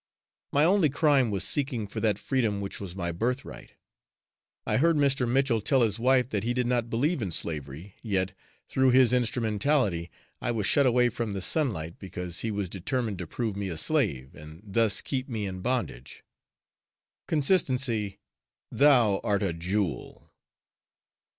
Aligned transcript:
My 0.51 0.63
only 0.63 0.89
crime 0.89 1.29
was 1.29 1.43
seeking 1.43 1.85
for 1.85 1.99
that 1.99 2.17
freedom 2.17 2.59
which 2.59 2.79
was 2.81 2.95
my 2.95 3.11
birthright! 3.11 3.75
I 4.65 4.77
heard 4.77 4.95
Mr. 4.95 5.29
Mitchell 5.29 5.61
tell 5.61 5.83
his 5.83 5.99
wife 5.99 6.29
that 6.29 6.43
he 6.43 6.55
did 6.55 6.65
not 6.65 6.89
believe 6.89 7.21
in 7.21 7.29
slavery, 7.29 7.93
yet, 8.01 8.33
through 8.67 8.89
his 8.89 9.13
instrumentality, 9.13 10.09
I 10.41 10.53
was 10.53 10.65
shut 10.65 10.87
away 10.87 11.09
from 11.09 11.33
the 11.33 11.39
sunlight, 11.41 11.99
because 11.99 12.39
he 12.39 12.49
was 12.49 12.67
determined 12.67 13.19
to 13.19 13.27
prove 13.27 13.55
me 13.55 13.69
a 13.69 13.77
slave, 13.77 14.33
and 14.33 14.63
thus 14.65 15.01
keep 15.01 15.29
me 15.29 15.45
in 15.45 15.61
bondage. 15.61 16.23
Consistency, 17.27 18.17
thou 18.71 19.19
art 19.23 19.43
a 19.43 19.53
jewel! 19.53 20.31